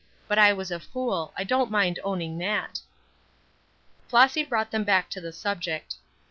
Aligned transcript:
But 0.27 0.39
I 0.39 0.51
was 0.51 0.71
a 0.71 0.79
fool; 0.79 1.31
I 1.37 1.43
don't 1.43 1.69
mind 1.69 1.99
owning 2.03 2.39
that." 2.39 2.79
Flossy 4.07 4.43
brought 4.43 4.71
them 4.71 4.83
back 4.83 5.11
to 5.11 5.21
the 5.21 5.31
subject. 5.31 5.97